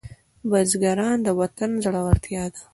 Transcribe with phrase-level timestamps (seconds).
[0.49, 2.61] بزګر د وطن زړورتیا ده